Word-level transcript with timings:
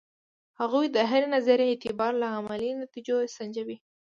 هغوی 0.59 0.85
د 0.91 0.97
هرې 1.09 1.27
نظریې 1.35 1.69
اعتبار 1.71 2.13
له 2.21 2.27
عملي 2.37 2.69
نتیجو 2.81 3.17
سنجوي. 3.35 3.77